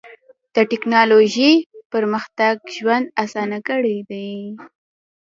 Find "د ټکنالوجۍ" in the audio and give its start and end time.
0.55-1.53